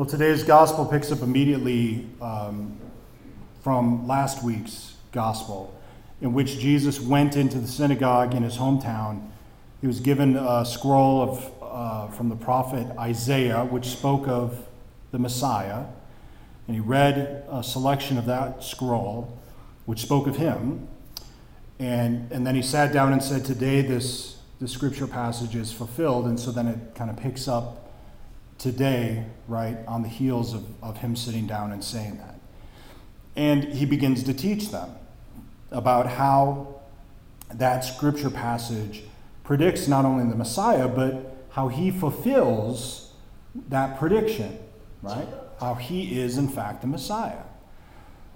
Well, 0.00 0.08
today's 0.08 0.44
gospel 0.44 0.86
picks 0.86 1.12
up 1.12 1.20
immediately 1.20 2.06
um, 2.22 2.74
from 3.62 4.08
last 4.08 4.42
week's 4.42 4.94
gospel, 5.12 5.78
in 6.22 6.32
which 6.32 6.58
Jesus 6.58 6.98
went 6.98 7.36
into 7.36 7.58
the 7.58 7.68
synagogue 7.68 8.34
in 8.34 8.42
his 8.42 8.56
hometown. 8.56 9.28
He 9.82 9.86
was 9.86 10.00
given 10.00 10.36
a 10.38 10.64
scroll 10.64 11.20
of, 11.20 11.52
uh, 11.60 12.08
from 12.16 12.30
the 12.30 12.34
prophet 12.34 12.86
Isaiah, 12.98 13.66
which 13.66 13.88
spoke 13.88 14.26
of 14.26 14.66
the 15.10 15.18
Messiah. 15.18 15.84
And 16.66 16.74
he 16.74 16.80
read 16.80 17.44
a 17.50 17.62
selection 17.62 18.16
of 18.16 18.24
that 18.24 18.64
scroll, 18.64 19.38
which 19.84 20.00
spoke 20.00 20.26
of 20.26 20.36
him. 20.36 20.88
And, 21.78 22.32
and 22.32 22.46
then 22.46 22.54
he 22.54 22.62
sat 22.62 22.90
down 22.90 23.12
and 23.12 23.22
said, 23.22 23.44
Today 23.44 23.82
this, 23.82 24.38
this 24.62 24.72
scripture 24.72 25.06
passage 25.06 25.54
is 25.54 25.70
fulfilled. 25.70 26.24
And 26.24 26.40
so 26.40 26.52
then 26.52 26.68
it 26.68 26.94
kind 26.94 27.10
of 27.10 27.18
picks 27.18 27.46
up 27.46 27.89
today, 28.60 29.24
right, 29.48 29.78
on 29.88 30.02
the 30.02 30.08
heels 30.08 30.52
of, 30.54 30.64
of 30.82 30.98
him 30.98 31.16
sitting 31.16 31.46
down 31.46 31.72
and 31.72 31.82
saying 31.82 32.18
that. 32.18 32.38
And 33.34 33.64
he 33.64 33.86
begins 33.86 34.22
to 34.24 34.34
teach 34.34 34.70
them 34.70 34.90
about 35.70 36.06
how 36.06 36.80
that 37.52 37.80
scripture 37.80 38.28
passage 38.28 39.02
predicts 39.44 39.88
not 39.88 40.04
only 40.04 40.28
the 40.28 40.36
Messiah, 40.36 40.86
but 40.88 41.46
how 41.50 41.68
he 41.68 41.90
fulfills 41.90 43.14
that 43.68 43.98
prediction, 43.98 44.58
right? 45.02 45.26
How 45.58 45.74
he 45.74 46.20
is, 46.20 46.36
in 46.36 46.48
fact, 46.48 46.82
the 46.82 46.86
Messiah. 46.86 47.42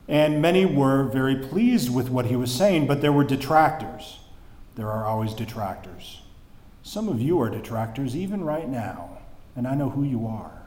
And 0.09 0.41
many 0.41 0.65
were 0.65 1.05
very 1.05 1.37
pleased 1.37 1.95
with 1.95 2.09
what 2.09 2.27
he 2.27 2.37
was 2.37 2.53
saying, 2.53 2.87
but 2.87 3.03
there 3.03 3.13
were 3.13 3.25
detractors. 3.25 4.21
There 4.75 4.91
are 4.91 5.05
always 5.05 5.35
detractors. 5.35 6.23
Some 6.83 7.09
of 7.09 7.21
you 7.21 7.41
are 7.41 7.51
detractors 7.51 8.17
even 8.17 8.43
right 8.43 8.69
now, 8.69 9.19
and 9.57 9.67
I 9.67 9.75
know 9.75 9.91
who 9.91 10.05
you 10.05 10.27
are. 10.27 10.51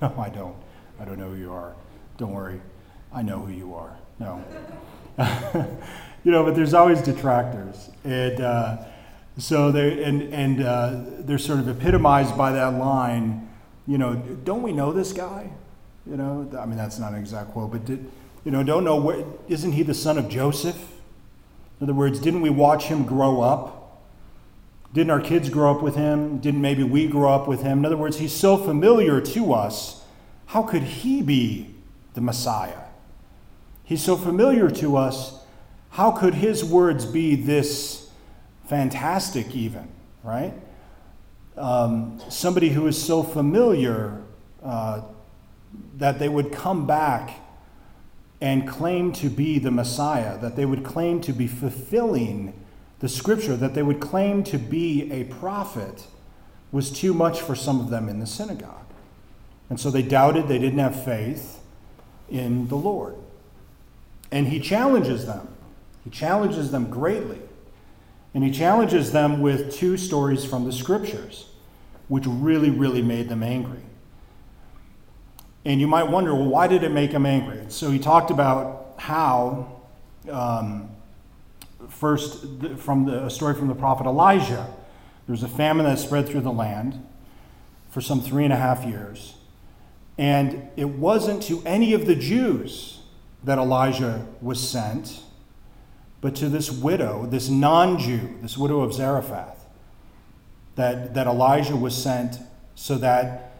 No, 0.00 0.12
I 0.18 0.30
don't. 0.30 0.56
I 0.98 1.04
don't 1.04 1.16
know 1.16 1.30
who 1.30 1.36
you 1.36 1.52
are. 1.52 1.74
Don't 2.16 2.32
worry. 2.32 2.60
I 3.12 3.22
know 3.22 3.38
who 3.38 3.52
you 3.52 3.72
are. 3.74 3.96
No. 4.18 4.42
you 6.24 6.32
know, 6.32 6.42
but 6.42 6.56
there's 6.56 6.74
always 6.74 7.00
detractors. 7.02 7.88
And 8.02 8.40
uh, 8.40 8.84
so 9.38 9.70
they 9.70 10.02
and 10.02 10.22
and 10.34 10.62
uh, 10.62 11.00
they're 11.20 11.38
sort 11.38 11.60
of 11.60 11.68
epitomized 11.68 12.36
by 12.36 12.52
that 12.52 12.74
line, 12.74 13.48
you 13.86 13.96
know, 13.96 14.14
don't 14.14 14.62
we 14.62 14.72
know 14.72 14.92
this 14.92 15.12
guy? 15.12 15.50
You 16.06 16.16
know, 16.16 16.50
I 16.58 16.66
mean 16.66 16.76
that's 16.76 16.98
not 16.98 17.12
an 17.12 17.18
exact 17.18 17.52
quote, 17.52 17.70
but 17.70 17.84
did, 17.84 18.10
you 18.44 18.50
know, 18.50 18.62
don't 18.62 18.84
know 18.84 18.96
where, 18.96 19.24
isn't 19.48 19.72
he 19.72 19.82
the 19.82 19.94
son 19.94 20.18
of 20.18 20.28
Joseph? 20.28 20.76
In 21.80 21.84
other 21.84 21.94
words, 21.94 22.18
didn't 22.18 22.42
we 22.42 22.50
watch 22.50 22.84
him 22.84 23.04
grow 23.04 23.40
up? 23.40 23.81
Didn't 24.92 25.10
our 25.10 25.20
kids 25.20 25.48
grow 25.48 25.74
up 25.74 25.82
with 25.82 25.96
him? 25.96 26.38
Didn't 26.38 26.60
maybe 26.60 26.82
we 26.82 27.06
grow 27.06 27.32
up 27.32 27.48
with 27.48 27.62
him? 27.62 27.78
In 27.78 27.86
other 27.86 27.96
words, 27.96 28.18
he's 28.18 28.32
so 28.32 28.56
familiar 28.56 29.20
to 29.20 29.54
us. 29.54 30.04
How 30.46 30.62
could 30.62 30.82
he 30.82 31.22
be 31.22 31.74
the 32.12 32.20
Messiah? 32.20 32.78
He's 33.84 34.02
so 34.02 34.16
familiar 34.16 34.70
to 34.70 34.96
us. 34.96 35.44
How 35.90 36.10
could 36.10 36.34
his 36.34 36.64
words 36.64 37.06
be 37.06 37.34
this 37.36 38.10
fantastic, 38.66 39.54
even, 39.54 39.88
right? 40.22 40.54
Um, 41.56 42.20
somebody 42.28 42.70
who 42.70 42.86
is 42.86 43.02
so 43.02 43.22
familiar 43.22 44.22
uh, 44.62 45.02
that 45.96 46.18
they 46.18 46.28
would 46.28 46.52
come 46.52 46.86
back 46.86 47.40
and 48.40 48.68
claim 48.68 49.12
to 49.12 49.30
be 49.30 49.58
the 49.58 49.70
Messiah, 49.70 50.38
that 50.38 50.56
they 50.56 50.64
would 50.64 50.84
claim 50.84 51.20
to 51.22 51.32
be 51.32 51.46
fulfilling 51.46 52.61
the 53.02 53.08
scripture, 53.08 53.56
that 53.56 53.74
they 53.74 53.82
would 53.82 53.98
claim 53.98 54.44
to 54.44 54.56
be 54.56 55.10
a 55.10 55.24
prophet, 55.24 56.06
was 56.70 56.88
too 56.88 57.12
much 57.12 57.40
for 57.40 57.56
some 57.56 57.80
of 57.80 57.90
them 57.90 58.08
in 58.08 58.20
the 58.20 58.26
synagogue. 58.26 58.86
And 59.68 59.78
so 59.80 59.90
they 59.90 60.02
doubted, 60.02 60.46
they 60.46 60.60
didn't 60.60 60.78
have 60.78 61.04
faith 61.04 61.60
in 62.30 62.68
the 62.68 62.76
Lord. 62.76 63.16
And 64.30 64.46
he 64.46 64.60
challenges 64.60 65.26
them. 65.26 65.48
He 66.04 66.10
challenges 66.10 66.70
them 66.70 66.88
greatly. 66.90 67.40
And 68.34 68.44
he 68.44 68.52
challenges 68.52 69.10
them 69.10 69.40
with 69.40 69.74
two 69.74 69.96
stories 69.96 70.44
from 70.44 70.64
the 70.64 70.72
scriptures, 70.72 71.48
which 72.06 72.24
really, 72.26 72.70
really 72.70 73.02
made 73.02 73.28
them 73.28 73.42
angry. 73.42 73.82
And 75.64 75.80
you 75.80 75.88
might 75.88 76.04
wonder, 76.04 76.34
well, 76.34 76.48
why 76.48 76.68
did 76.68 76.84
it 76.84 76.92
make 76.92 77.10
him 77.10 77.26
angry? 77.26 77.64
So 77.68 77.90
he 77.90 77.98
talked 77.98 78.30
about 78.30 78.94
how, 78.96 79.80
um, 80.30 80.88
first, 81.88 82.44
from 82.78 83.04
the, 83.06 83.24
a 83.24 83.30
story 83.30 83.54
from 83.54 83.68
the 83.68 83.74
prophet 83.74 84.06
Elijah, 84.06 84.72
there 85.26 85.32
was 85.32 85.42
a 85.42 85.48
famine 85.48 85.86
that 85.86 85.98
spread 85.98 86.28
through 86.28 86.40
the 86.40 86.52
land 86.52 87.04
for 87.90 88.00
some 88.00 88.20
three 88.20 88.44
and 88.44 88.52
a 88.52 88.56
half 88.56 88.84
years. 88.84 89.36
And 90.18 90.68
it 90.76 90.88
wasn't 90.88 91.42
to 91.44 91.62
any 91.64 91.94
of 91.94 92.06
the 92.06 92.14
Jews 92.14 93.00
that 93.44 93.58
Elijah 93.58 94.26
was 94.40 94.66
sent, 94.66 95.20
but 96.20 96.34
to 96.36 96.48
this 96.48 96.70
widow, 96.70 97.26
this 97.26 97.48
non 97.48 97.98
Jew, 97.98 98.38
this 98.40 98.56
widow 98.56 98.80
of 98.80 98.92
Zarephath, 98.94 99.64
that, 100.76 101.14
that 101.14 101.26
Elijah 101.26 101.76
was 101.76 102.00
sent 102.00 102.38
so 102.74 102.96
that 102.96 103.52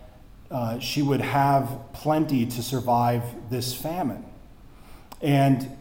uh, 0.51 0.79
she 0.79 1.03
would 1.03 1.21
have 1.21 1.79
plenty 1.93 2.47
to 2.47 2.63
survive 2.63 3.23
this 3.51 3.75
famine. 3.75 4.25
And 5.21 5.77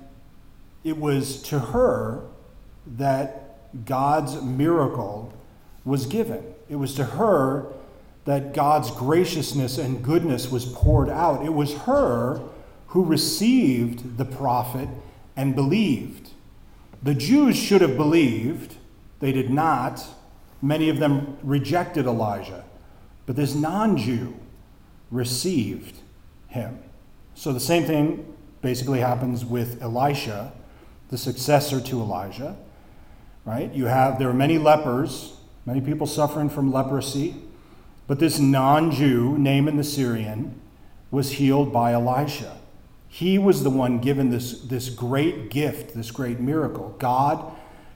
it 0.83 0.97
was 0.97 1.41
to 1.43 1.59
her 1.59 2.23
that 2.85 3.85
God's 3.85 4.41
miracle 4.41 5.33
was 5.85 6.05
given. 6.05 6.43
It 6.69 6.75
was 6.75 6.93
to 6.95 7.03
her 7.03 7.67
that 8.25 8.53
God's 8.53 8.91
graciousness 8.91 9.77
and 9.77 10.03
goodness 10.03 10.51
was 10.51 10.65
poured 10.65 11.09
out. 11.09 11.45
It 11.45 11.53
was 11.53 11.73
her 11.79 12.41
who 12.87 13.03
received 13.03 14.17
the 14.17 14.25
prophet 14.25 14.89
and 15.35 15.55
believed. 15.55 16.29
The 17.01 17.15
Jews 17.15 17.55
should 17.55 17.81
have 17.81 17.97
believed, 17.97 18.75
they 19.19 19.31
did 19.31 19.49
not. 19.49 20.05
Many 20.61 20.89
of 20.89 20.99
them 20.99 21.37
rejected 21.41 22.05
Elijah. 22.05 22.63
But 23.25 23.35
this 23.35 23.55
non 23.55 23.97
Jew 23.97 24.35
received 25.09 25.97
him. 26.47 26.79
So 27.33 27.53
the 27.53 27.59
same 27.59 27.85
thing 27.85 28.35
basically 28.61 28.99
happens 28.99 29.43
with 29.43 29.81
Elisha, 29.81 30.53
the 31.09 31.17
successor 31.17 31.81
to 31.81 31.99
Elijah. 31.99 32.55
Right? 33.45 33.71
You 33.73 33.85
have 33.85 34.19
there 34.19 34.29
are 34.29 34.33
many 34.33 34.57
lepers, 34.57 35.33
many 35.65 35.81
people 35.81 36.07
suffering 36.07 36.49
from 36.49 36.71
leprosy, 36.71 37.35
but 38.07 38.19
this 38.19 38.39
non-Jew, 38.39 39.37
Naaman 39.37 39.77
the 39.77 39.83
Syrian, 39.83 40.59
was 41.09 41.33
healed 41.33 41.73
by 41.73 41.93
Elisha. 41.93 42.57
He 43.07 43.37
was 43.37 43.63
the 43.63 43.69
one 43.69 43.99
given 43.99 44.29
this, 44.29 44.61
this 44.61 44.89
great 44.89 45.49
gift, 45.49 45.95
this 45.95 46.11
great 46.11 46.39
miracle. 46.39 46.95
God, 46.99 47.51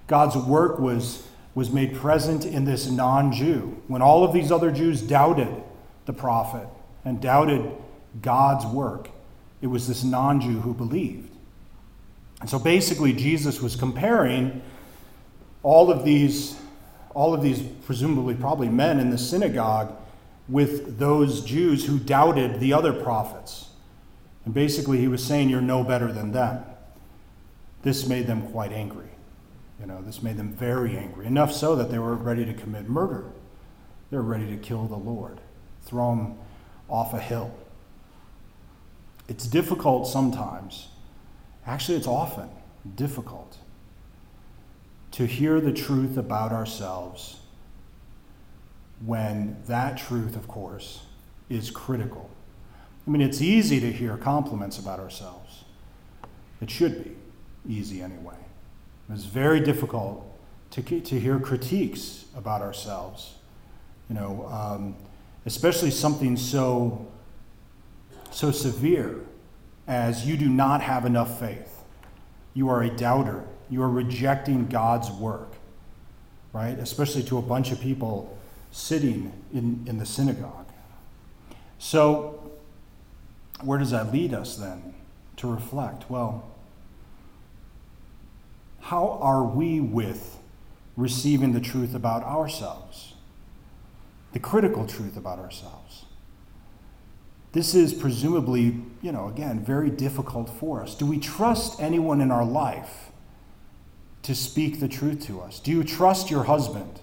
God's 0.08 0.36
work 0.36 0.80
was, 0.80 1.28
was 1.54 1.70
made 1.70 1.96
present 1.96 2.46
in 2.46 2.66
this 2.66 2.90
non-Jew. 2.90 3.82
When 3.88 4.02
all 4.02 4.24
of 4.24 4.34
these 4.34 4.52
other 4.52 4.72
Jews 4.72 5.02
doubted 5.02 5.64
the 6.06 6.14
prophet, 6.14 6.68
and 7.04 7.22
doubted 7.22 7.72
God's 8.22 8.66
work. 8.66 9.10
It 9.62 9.68
was 9.68 9.88
this 9.88 10.04
non 10.04 10.42
Jew 10.42 10.60
who 10.62 10.74
believed. 10.74 11.30
And 12.42 12.50
so 12.50 12.60
basically, 12.60 13.14
Jesus 13.14 13.62
was 13.62 13.76
comparing 13.76 14.62
all 15.66 15.90
of 15.90 16.06
these, 16.06 16.56
all 17.16 17.34
of 17.34 17.42
these 17.42 17.60
presumably 17.60 18.36
probably 18.36 18.70
men 18.70 19.00
in 19.00 19.10
the 19.10 19.18
synagogue 19.18 19.92
with 20.48 21.00
those 21.00 21.42
Jews 21.42 21.86
who 21.86 21.98
doubted 21.98 22.60
the 22.60 22.72
other 22.72 22.94
prophets. 22.94 23.70
And 24.46 24.54
basically, 24.54 25.00
he 25.00 25.08
was 25.08 25.24
saying, 25.24 25.50
You're 25.50 25.62
no 25.62 25.84
better 25.84 26.12
than 26.12 26.34
them. 26.34 26.64
This 27.82 28.06
made 28.06 28.28
them 28.28 28.44
quite 28.52 28.72
angry. 28.72 29.10
You 29.80 29.88
know, 29.88 30.04
this 30.04 30.22
made 30.22 30.38
them 30.38 30.54
very 30.54 31.00
angry. 31.00 31.26
Enough 31.26 31.52
so 31.52 31.76
that 31.76 31.90
they 31.90 31.98
were 31.98 32.14
ready 32.14 32.46
to 32.46 32.54
commit 32.54 32.88
murder. 32.88 33.32
They 34.12 34.18
were 34.18 34.24
ready 34.24 34.46
to 34.56 34.58
kill 34.58 34.86
the 34.86 34.96
Lord, 34.96 35.42
throw 35.84 36.14
him 36.14 36.36
off 36.88 37.12
a 37.16 37.20
hill. 37.20 37.52
It's 39.28 39.48
difficult 39.48 40.08
sometimes. 40.08 40.90
Actually, 41.66 41.98
it's 41.98 42.08
often 42.08 42.50
difficult 42.96 43.58
to 45.16 45.26
hear 45.26 45.62
the 45.62 45.72
truth 45.72 46.18
about 46.18 46.52
ourselves 46.52 47.38
when 49.06 49.56
that 49.66 49.98
truth, 49.98 50.36
of 50.36 50.46
course, 50.50 51.04
is 51.50 51.72
critical. 51.72 52.30
I 53.08 53.12
mean, 53.12 53.22
it's 53.22 53.42
easy 53.42 53.80
to 53.80 53.94
hear 53.94 54.18
compliments 54.18 54.78
about 54.78 55.00
ourselves. 55.00 55.64
It 56.60 56.70
should 56.70 57.06
be 57.06 57.16
easy 57.66 58.02
anyway. 58.02 58.36
It's 59.10 59.24
very 59.24 59.62
difficult 59.62 60.26
to, 60.72 60.82
to 60.82 61.18
hear 61.18 61.40
critiques 61.40 62.26
about 62.36 62.62
ourselves. 62.62 63.36
You 64.10 64.16
know, 64.16 64.48
um, 64.52 64.96
especially 65.46 65.92
something 65.92 66.36
so, 66.36 67.08
so 68.32 68.52
severe 68.52 69.22
as 69.88 70.26
you 70.28 70.36
do 70.36 70.50
not 70.50 70.82
have 70.82 71.06
enough 71.06 71.40
faith. 71.40 71.84
You 72.54 72.68
are 72.68 72.84
a 72.84 72.90
doubter. 72.90 73.46
You 73.70 73.82
are 73.84 73.90
rejecting 73.90 74.68
God's 74.68 75.10
work, 75.12 75.54
right? 76.54 76.78
Especially 76.78 77.24
to 77.24 77.38
a 77.38 77.42
bunch 77.42 77.72
of 77.72 77.80
people 77.80 78.38
sitting 78.72 79.32
in, 79.54 79.84
in 79.88 79.98
the 79.98 80.06
synagogue. 80.06 80.68
So 81.80 82.52
where 83.62 83.80
does 83.80 83.92
that 83.92 84.12
lead 84.12 84.34
us 84.34 84.58
then 84.58 84.94
to 85.38 85.52
reflect? 85.52 86.10
Well, 86.10 86.46
how 88.82 89.18
are 89.22 89.44
we 89.44 89.80
with 89.80 90.38
receiving 90.96 91.54
the 91.54 91.60
truth 91.60 91.96
about 91.96 92.24
ourselves? 92.24 93.14
The 94.34 94.40
critical 94.40 94.86
truth 94.86 95.18
about 95.18 95.40
ourselves. 95.40 96.06
This 97.54 97.74
is 97.74 97.94
presumably, 97.94 98.82
you 99.02 99.14
know, 99.14 99.30
again, 99.30 99.64
very 99.64 99.90
difficult 99.90 100.50
for 100.50 100.84
us. 100.84 100.94
Do 100.94 101.06
we 101.06 101.20
trust 101.20 101.80
anyone 101.80 102.20
in 102.20 102.30
our 102.30 102.44
life 102.44 103.12
to 104.26 104.34
speak 104.34 104.80
the 104.80 104.88
truth 104.88 105.26
to 105.28 105.40
us? 105.40 105.60
Do 105.60 105.72
you 105.72 105.84
trust 105.84 106.32
your 106.32 106.46
husband 106.46 107.00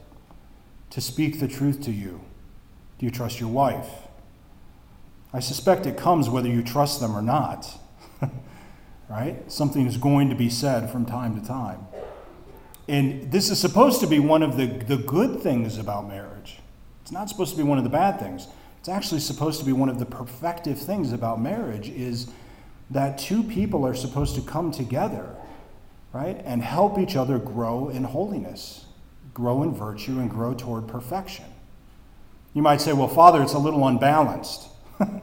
to 0.91 1.01
speak 1.01 1.39
the 1.39 1.47
truth 1.47 1.81
to 1.83 1.93
you? 1.93 2.21
Do 2.99 3.07
you 3.07 3.13
trust 3.13 3.39
your 3.39 3.49
wife? 3.49 3.89
I 5.33 5.39
suspect 5.39 5.87
it 5.87 5.97
comes 5.97 6.29
whether 6.29 6.49
you 6.49 6.63
trust 6.63 7.01
them 7.01 7.17
or 7.17 7.23
not. 7.23 7.79
right? 9.09 9.51
Something 9.51 9.87
is 9.87 9.97
going 9.97 10.31
to 10.31 10.35
be 10.35 10.51
said 10.51 10.91
from 10.91 11.07
time 11.07 11.41
to 11.41 11.47
time. 11.47 11.87
And 12.89 13.31
this 13.31 13.51
is 13.51 13.61
supposed 13.61 14.01
to 14.01 14.09
be 14.09 14.19
one 14.19 14.43
of 14.43 14.57
the, 14.57 14.67
the 14.67 14.97
good 14.97 15.41
things 15.41 15.79
about 15.79 16.09
marriage. 16.09 16.59
It's 17.03 17.13
not 17.13 17.29
supposed 17.29 17.53
to 17.53 17.57
be 17.57 17.63
one 17.63 17.79
of 17.79 17.85
the 17.85 17.91
bad 17.91 18.19
things. 18.19 18.49
It's 18.81 18.89
actually 18.89 19.21
supposed 19.21 19.61
to 19.61 19.65
be 19.65 19.73
one 19.73 19.89
of 19.89 20.01
the 20.01 20.07
perfective 20.07 20.77
things 20.77 21.13
about 21.13 21.41
marriage 21.41 21.89
is 21.89 22.29
that 22.91 23.17
two 23.17 23.45
people 23.45 23.87
are 23.87 23.95
supposed 23.95 24.35
to 24.35 24.43
come 24.43 24.73
together, 24.73 25.37
right? 26.13 26.41
And 26.45 26.63
help 26.63 26.99
each 26.99 27.17
other 27.17 27.39
grow 27.39 27.89
in 27.89 28.05
holiness, 28.05 28.87
grow 29.35 29.63
in 29.63 29.75
virtue, 29.75 30.19
and 30.19 30.31
grow 30.31 30.55
toward 30.55 30.89
perfection. 30.89 31.47
You 32.55 32.63
might 32.63 32.81
say, 32.81 32.93
well, 32.93 33.09
Father, 33.09 33.43
it's 33.43 33.55
a 33.55 33.59
little 33.59 33.87
unbalanced. 33.87 34.69
you 35.01 35.19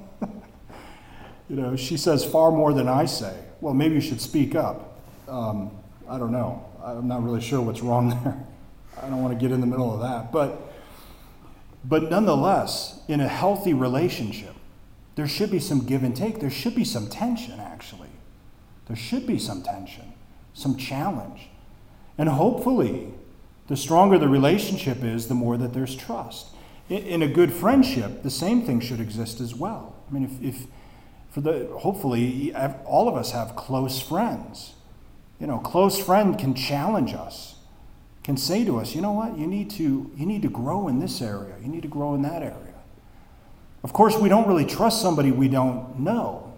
know, 1.50 1.76
she 1.76 1.96
says 1.96 2.26
far 2.26 2.52
more 2.52 2.74
than 2.74 2.88
I 2.88 3.06
say. 3.06 3.36
Well, 3.62 3.74
maybe 3.74 3.96
you 3.96 4.02
should 4.02 4.22
speak 4.22 4.56
up. 4.56 5.00
Um, 5.28 5.72
I 6.10 6.18
don't 6.18 6.32
know. 6.32 6.66
I'm 6.84 7.08
not 7.08 7.24
really 7.24 7.42
sure 7.42 7.62
what's 7.62 7.82
wrong 7.82 8.10
there. 8.24 8.46
I 9.02 9.10
don't 9.10 9.22
want 9.22 9.38
to 9.38 9.40
get 9.40 9.54
in 9.54 9.62
the 9.62 9.68
middle 9.68 9.94
of 9.94 10.02
that. 10.02 10.32
But, 10.32 10.60
but 11.86 12.10
nonetheless, 12.10 13.02
in 13.08 13.22
a 13.22 13.28
healthy 13.28 13.74
relationship, 13.74 14.56
there 15.16 15.28
should 15.28 15.52
be 15.52 15.60
some 15.60 15.86
give 15.86 16.04
and 16.04 16.16
take. 16.16 16.40
There 16.40 16.50
should 16.50 16.76
be 16.76 16.84
some 16.84 17.08
tension, 17.10 17.60
actually. 17.60 18.10
There 18.88 18.96
should 18.96 19.28
be 19.28 19.38
some 19.38 19.62
tension, 19.62 20.14
some 20.54 20.76
challenge. 20.78 21.50
And 22.18 22.30
hopefully, 22.30 23.14
the 23.68 23.78
stronger 23.78 24.18
the 24.18 24.28
relationship 24.28 25.04
is, 25.04 25.28
the 25.28 25.36
more 25.36 25.58
that 25.58 25.74
there's 25.74 25.96
trust. 25.96 26.48
In, 26.90 27.22
a 27.22 27.28
good 27.28 27.54
friendship, 27.54 28.24
the 28.24 28.32
same 28.32 28.64
thing 28.64 28.80
should 28.80 29.00
exist 29.00 29.40
as 29.40 29.54
well. 29.54 29.96
I 30.10 30.14
mean, 30.14 30.24
if, 30.24 30.42
if 30.42 30.68
for 31.30 31.42
the 31.42 31.70
hopefully 31.78 32.54
all 32.86 33.08
of 33.08 33.16
us 33.16 33.32
have 33.32 33.56
close 33.56 34.02
friends 34.02 34.74
you 35.40 35.48
know, 35.48 35.58
close 35.58 36.00
friend 36.00 36.38
can 36.38 36.54
challenge 36.54 37.14
us, 37.14 37.56
can 38.24 38.36
say 38.36 38.66
to 38.66 38.78
us, 38.78 38.94
you 38.94 39.02
know 39.02 39.14
what, 39.14 39.38
you 39.38 39.48
need 39.48 39.70
to, 39.72 40.12
you 40.16 40.26
need 40.26 40.42
to 40.42 40.50
grow 40.50 40.88
in 40.88 41.00
this 41.00 41.22
area, 41.22 41.56
you 41.62 41.70
need 41.70 41.82
to 41.82 41.88
grow 41.88 42.14
in 42.14 42.22
that 42.24 42.44
area. 42.44 42.56
Of 43.82 43.94
course, 43.94 44.18
we 44.18 44.28
don't 44.28 44.48
really 44.48 44.66
trust 44.66 45.02
somebody 45.02 45.32
we 45.32 45.48
don't 45.48 46.00
know. 46.00 46.54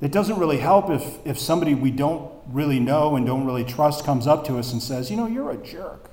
It 0.00 0.10
doesn't 0.10 0.38
really 0.38 0.58
help 0.58 0.90
if, 0.90 1.24
if 1.24 1.38
somebody 1.38 1.74
we 1.74 1.92
don't 1.92 2.30
really 2.48 2.80
know 2.80 3.16
and 3.16 3.26
don't 3.26 3.46
really 3.46 3.64
trust 3.64 4.04
comes 4.04 4.26
up 4.26 4.44
to 4.46 4.58
us 4.58 4.72
and 4.72 4.82
says, 4.82 5.10
you 5.10 5.16
know, 5.16 5.26
you're 5.26 5.50
a 5.50 5.56
jerk. 5.56 6.10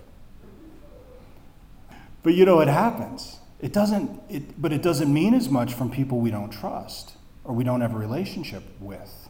But 2.23 2.33
you 2.33 2.45
know, 2.45 2.59
it 2.59 2.67
happens. 2.67 3.39
It 3.59 3.73
doesn't, 3.73 4.21
it, 4.29 4.61
but 4.61 4.71
it 4.71 4.81
doesn't 4.81 5.11
mean 5.11 5.33
as 5.33 5.49
much 5.49 5.73
from 5.73 5.91
people 5.91 6.19
we 6.19 6.31
don't 6.31 6.51
trust 6.51 7.13
or 7.43 7.53
we 7.53 7.63
don't 7.63 7.81
have 7.81 7.93
a 7.93 7.97
relationship 7.97 8.63
with, 8.79 9.29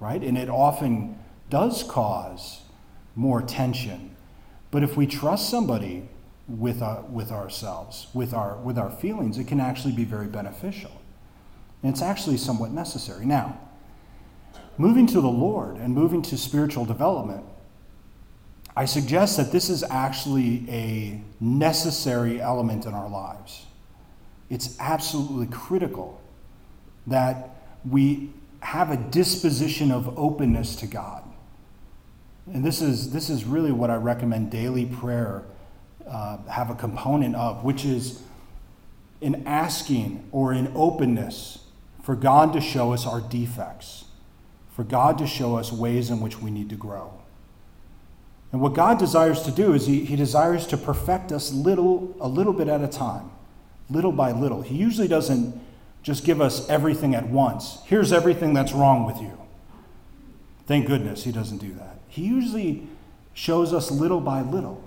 right? 0.00 0.22
And 0.22 0.36
it 0.36 0.48
often 0.48 1.18
does 1.50 1.82
cause 1.82 2.62
more 3.14 3.42
tension. 3.42 4.14
But 4.70 4.82
if 4.82 4.96
we 4.96 5.06
trust 5.06 5.50
somebody 5.50 6.08
with, 6.48 6.82
our, 6.82 6.98
uh, 6.98 7.02
with 7.02 7.32
ourselves, 7.32 8.08
with 8.14 8.32
our, 8.32 8.56
with 8.56 8.78
our 8.78 8.90
feelings, 8.90 9.38
it 9.38 9.44
can 9.44 9.60
actually 9.60 9.92
be 9.92 10.04
very 10.04 10.26
beneficial. 10.26 10.92
And 11.82 11.92
it's 11.92 12.02
actually 12.02 12.36
somewhat 12.36 12.70
necessary. 12.70 13.26
Now, 13.26 13.58
moving 14.78 15.06
to 15.08 15.20
the 15.20 15.28
Lord 15.28 15.76
and 15.76 15.94
moving 15.94 16.22
to 16.22 16.36
spiritual 16.36 16.84
development, 16.84 17.44
I 18.76 18.84
suggest 18.84 19.36
that 19.38 19.52
this 19.52 19.70
is 19.70 19.82
actually 19.82 20.64
a 20.68 21.20
necessary 21.40 22.40
element 22.40 22.84
in 22.84 22.92
our 22.92 23.08
lives. 23.08 23.64
It's 24.50 24.78
absolutely 24.78 25.46
critical 25.46 26.20
that 27.06 27.56
we 27.88 28.30
have 28.60 28.90
a 28.90 28.96
disposition 28.96 29.90
of 29.90 30.18
openness 30.18 30.76
to 30.76 30.86
God. 30.86 31.22
And 32.52 32.64
this 32.64 32.80
is, 32.80 33.12
this 33.12 33.30
is 33.30 33.44
really 33.44 33.72
what 33.72 33.90
I 33.90 33.96
recommend 33.96 34.50
daily 34.50 34.86
prayer 34.86 35.44
uh, 36.06 36.38
have 36.48 36.70
a 36.70 36.74
component 36.74 37.34
of, 37.34 37.64
which 37.64 37.84
is 37.84 38.22
in 39.20 39.46
asking 39.46 40.28
or 40.30 40.52
in 40.52 40.70
openness 40.74 41.58
for 42.02 42.14
God 42.14 42.52
to 42.52 42.60
show 42.60 42.92
us 42.92 43.06
our 43.06 43.20
defects, 43.20 44.04
for 44.76 44.84
God 44.84 45.16
to 45.18 45.26
show 45.26 45.56
us 45.56 45.72
ways 45.72 46.10
in 46.10 46.20
which 46.20 46.38
we 46.38 46.50
need 46.50 46.68
to 46.68 46.76
grow. 46.76 47.14
And 48.52 48.60
what 48.60 48.74
God 48.74 48.98
desires 48.98 49.40
to 49.44 49.50
do 49.50 49.72
is 49.72 49.86
he, 49.86 50.04
he 50.04 50.16
desires 50.16 50.66
to 50.66 50.76
perfect 50.76 51.32
us 51.32 51.50
little, 51.50 52.14
a 52.20 52.28
little 52.28 52.52
bit 52.52 52.68
at 52.68 52.82
a 52.82 52.86
time, 52.86 53.30
little 53.88 54.12
by 54.12 54.32
little. 54.32 54.60
He 54.60 54.76
usually 54.76 55.08
doesn't 55.08 55.58
just 56.02 56.26
give 56.26 56.42
us 56.42 56.68
everything 56.68 57.14
at 57.14 57.26
once. 57.30 57.78
Here's 57.86 58.12
everything 58.12 58.52
that's 58.52 58.72
wrong 58.74 59.06
with 59.06 59.18
you. 59.18 59.40
Thank 60.66 60.86
goodness 60.86 61.24
he 61.24 61.32
doesn't 61.32 61.58
do 61.58 61.72
that. 61.72 61.96
He 62.08 62.26
usually 62.26 62.86
shows 63.32 63.72
us 63.72 63.90
little 63.90 64.20
by 64.20 64.42
little, 64.42 64.84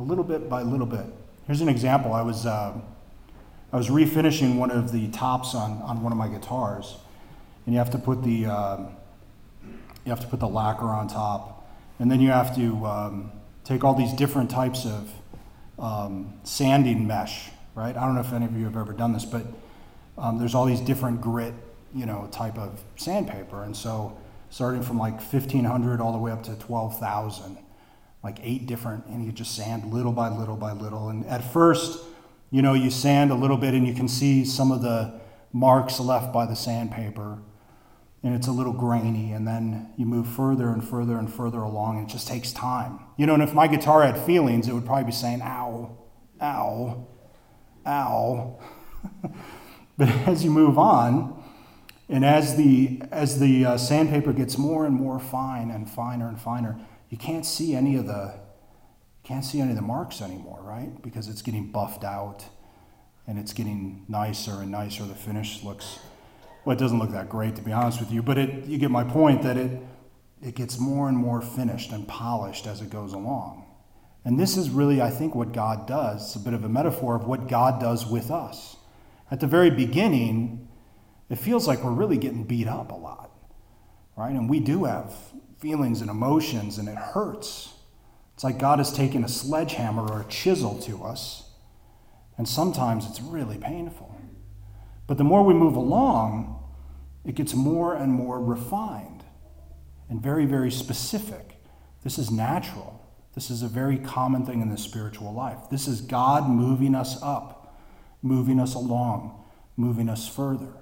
a 0.00 0.02
little 0.02 0.24
bit 0.24 0.48
by 0.48 0.62
little 0.62 0.86
bit. 0.86 1.06
Here's 1.46 1.60
an 1.60 1.68
example. 1.68 2.12
I 2.12 2.22
was, 2.22 2.44
uh, 2.44 2.76
I 3.72 3.76
was 3.76 3.88
refinishing 3.88 4.56
one 4.56 4.72
of 4.72 4.90
the 4.90 5.08
tops 5.10 5.54
on, 5.54 5.80
on 5.82 6.02
one 6.02 6.10
of 6.10 6.18
my 6.18 6.26
guitars, 6.26 6.96
and 7.66 7.72
you 7.72 7.78
have 7.78 7.90
to 7.90 7.98
put 7.98 8.24
the, 8.24 8.46
uh, 8.46 8.78
you 10.04 10.10
have 10.10 10.20
to 10.20 10.26
put 10.26 10.40
the 10.40 10.48
lacquer 10.48 10.86
on 10.86 11.08
top, 11.08 11.66
and 11.98 12.10
then 12.10 12.20
you 12.20 12.30
have 12.30 12.54
to 12.56 12.84
um, 12.86 13.32
take 13.64 13.84
all 13.84 13.94
these 13.94 14.12
different 14.12 14.50
types 14.50 14.86
of 14.86 15.10
um, 15.78 16.34
sanding 16.44 17.06
mesh, 17.06 17.50
right? 17.74 17.96
I 17.96 18.04
don't 18.04 18.14
know 18.14 18.20
if 18.20 18.32
any 18.32 18.46
of 18.46 18.56
you 18.56 18.64
have 18.64 18.76
ever 18.76 18.92
done 18.92 19.12
this, 19.12 19.24
but 19.24 19.46
um, 20.18 20.38
there's 20.38 20.54
all 20.54 20.66
these 20.66 20.80
different 20.80 21.20
grit, 21.20 21.54
you 21.94 22.06
know, 22.06 22.28
type 22.30 22.58
of 22.58 22.82
sandpaper, 22.96 23.62
and 23.62 23.76
so 23.76 24.16
starting 24.50 24.82
from 24.82 24.98
like 24.98 25.14
1500 25.14 26.00
all 26.00 26.12
the 26.12 26.18
way 26.18 26.30
up 26.30 26.42
to 26.42 26.54
12,000, 26.56 27.56
like 28.22 28.38
eight 28.42 28.66
different, 28.66 29.06
and 29.06 29.24
you 29.24 29.32
just 29.32 29.54
sand 29.54 29.92
little 29.92 30.12
by 30.12 30.28
little 30.28 30.56
by 30.56 30.72
little. 30.72 31.08
And 31.08 31.24
at 31.26 31.42
first, 31.52 32.04
you 32.50 32.60
know, 32.60 32.74
you 32.74 32.90
sand 32.90 33.30
a 33.30 33.34
little 33.34 33.56
bit 33.56 33.72
and 33.72 33.88
you 33.88 33.94
can 33.94 34.06
see 34.06 34.44
some 34.44 34.70
of 34.70 34.82
the 34.82 35.18
marks 35.54 35.98
left 35.98 36.34
by 36.34 36.44
the 36.44 36.54
sandpaper, 36.54 37.38
and 38.22 38.34
it's 38.34 38.46
a 38.46 38.52
little 38.52 38.72
grainy. 38.72 39.32
And 39.32 39.46
then 39.46 39.92
you 39.96 40.06
move 40.06 40.28
further 40.28 40.68
and 40.68 40.86
further 40.86 41.18
and 41.18 41.32
further 41.32 41.58
along, 41.58 41.98
and 41.98 42.08
it 42.08 42.12
just 42.12 42.28
takes 42.28 42.52
time. 42.52 43.00
You 43.16 43.26
know, 43.26 43.34
and 43.34 43.42
if 43.42 43.54
my 43.54 43.66
guitar 43.66 44.02
had 44.02 44.18
feelings, 44.18 44.68
it 44.68 44.72
would 44.72 44.86
probably 44.86 45.04
be 45.04 45.12
saying, 45.12 45.42
ow, 45.42 45.98
ow, 46.40 47.06
ow. 47.86 48.60
but 49.98 50.08
as 50.08 50.44
you 50.44 50.50
move 50.50 50.78
on, 50.78 51.42
and 52.08 52.24
as 52.24 52.56
the, 52.56 53.02
as 53.10 53.40
the 53.40 53.64
uh, 53.64 53.76
sandpaper 53.76 54.32
gets 54.32 54.58
more 54.58 54.84
and 54.84 54.94
more 54.94 55.18
fine 55.18 55.70
and 55.70 55.88
finer 55.88 56.28
and 56.28 56.40
finer, 56.40 56.78
you 57.08 57.16
can't 57.16 57.46
see 57.46 57.74
any 57.74 57.96
of 57.96 58.06
the 58.06 58.40
can't 59.24 59.44
see 59.44 59.60
any 59.60 59.70
of 59.70 59.76
the 59.76 59.82
marks 59.82 60.20
anymore, 60.20 60.60
right? 60.62 61.00
Because 61.00 61.28
it's 61.28 61.42
getting 61.42 61.70
buffed 61.70 62.02
out 62.02 62.44
and 63.26 63.38
it's 63.38 63.52
getting 63.52 64.04
nicer 64.08 64.60
and 64.60 64.70
nicer. 64.70 65.04
The 65.04 65.14
finish 65.14 65.62
looks 65.62 66.00
well, 66.64 66.76
it 66.76 66.78
doesn't 66.78 66.98
look 66.98 67.10
that 67.12 67.28
great 67.28 67.56
to 67.56 67.62
be 67.62 67.72
honest 67.72 68.00
with 68.00 68.12
you, 68.12 68.22
but 68.22 68.38
it, 68.38 68.64
you 68.66 68.78
get 68.78 68.90
my 68.90 69.04
point 69.04 69.42
that 69.42 69.56
it 69.56 69.82
it 70.42 70.56
gets 70.56 70.78
more 70.78 71.08
and 71.08 71.16
more 71.16 71.40
finished 71.40 71.92
and 71.92 72.06
polished 72.06 72.66
as 72.66 72.80
it 72.80 72.90
goes 72.90 73.12
along. 73.12 73.64
And 74.24 74.38
this 74.38 74.56
is 74.56 74.70
really, 74.70 75.00
I 75.00 75.10
think, 75.10 75.34
what 75.34 75.52
God 75.52 75.86
does. 75.86 76.26
It's 76.26 76.34
a 76.34 76.40
bit 76.40 76.52
of 76.52 76.64
a 76.64 76.68
metaphor 76.68 77.14
of 77.14 77.26
what 77.26 77.48
God 77.48 77.80
does 77.80 78.06
with 78.06 78.30
us. 78.30 78.76
At 79.30 79.40
the 79.40 79.46
very 79.46 79.70
beginning, 79.70 80.68
it 81.30 81.36
feels 81.36 81.66
like 81.66 81.82
we're 81.82 81.92
really 81.92 82.18
getting 82.18 82.44
beat 82.44 82.68
up 82.68 82.90
a 82.90 82.96
lot, 82.96 83.30
right? 84.16 84.32
And 84.32 84.50
we 84.50 84.60
do 84.60 84.84
have 84.84 85.14
feelings 85.58 86.00
and 86.00 86.10
emotions, 86.10 86.78
and 86.78 86.88
it 86.88 86.96
hurts. 86.96 87.72
It's 88.34 88.44
like 88.44 88.58
God 88.58 88.78
has 88.78 88.92
taken 88.92 89.24
a 89.24 89.28
sledgehammer 89.28 90.02
or 90.02 90.22
a 90.22 90.24
chisel 90.24 90.80
to 90.82 91.04
us, 91.04 91.50
and 92.36 92.48
sometimes 92.48 93.06
it's 93.08 93.20
really 93.20 93.58
painful. 93.58 94.12
But 95.06 95.18
the 95.18 95.24
more 95.24 95.42
we 95.42 95.54
move 95.54 95.76
along, 95.76 96.58
it 97.24 97.34
gets 97.34 97.54
more 97.54 97.94
and 97.94 98.12
more 98.12 98.40
refined 98.40 99.24
and 100.08 100.22
very, 100.22 100.44
very 100.44 100.70
specific. 100.70 101.56
This 102.02 102.18
is 102.18 102.30
natural. 102.30 103.00
This 103.34 103.50
is 103.50 103.62
a 103.62 103.68
very 103.68 103.98
common 103.98 104.44
thing 104.44 104.60
in 104.60 104.70
the 104.70 104.76
spiritual 104.76 105.32
life. 105.32 105.70
This 105.70 105.88
is 105.88 106.00
God 106.00 106.48
moving 106.48 106.94
us 106.94 107.20
up, 107.22 107.78
moving 108.22 108.60
us 108.60 108.74
along, 108.74 109.42
moving 109.76 110.08
us 110.08 110.28
further 110.28 110.74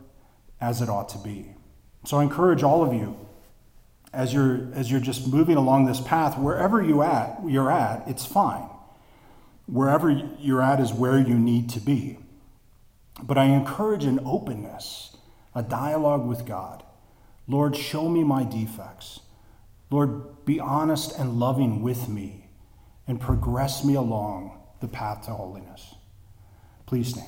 as 0.61 0.83
it 0.83 0.89
ought 0.89 1.09
to 1.11 1.19
be. 1.19 1.55
So 2.05 2.19
I 2.19 2.23
encourage 2.23 2.63
all 2.63 2.83
of 2.83 2.93
you 2.93 3.17
as 4.13 4.35
you're 4.35 4.69
as 4.75 4.91
you're 4.91 5.01
just 5.01 5.29
moving 5.29 5.57
along 5.57 5.87
this 5.87 6.01
path 6.01 6.37
wherever 6.37 6.83
you 6.83 7.03
at 7.03 7.39
you're 7.47 7.71
at 7.71 8.03
it's 8.09 8.25
fine 8.25 8.69
wherever 9.67 10.11
you're 10.11 10.63
at 10.63 10.81
is 10.81 10.93
where 10.93 11.19
you 11.19 11.39
need 11.39 11.71
to 11.71 11.79
be 11.79 12.19
but 13.23 13.39
i 13.39 13.45
encourage 13.45 14.05
an 14.05 14.21
openness 14.25 15.11
a 15.55 15.63
dialogue 15.63 16.27
with 16.27 16.47
god. 16.47 16.83
Lord 17.49 17.77
show 17.77 18.09
me 18.09 18.23
my 18.23 18.45
defects. 18.45 19.21
Lord 19.91 20.45
be 20.45 20.61
honest 20.61 21.19
and 21.19 21.41
loving 21.41 21.83
with 21.83 22.09
me 22.09 22.49
and 23.09 23.21
progress 23.21 23.85
me 23.85 23.95
along 23.95 24.57
the 24.81 24.89
path 24.89 25.25
to 25.27 25.33
holiness. 25.33 25.95
Please 26.87 27.09
stand 27.09 27.27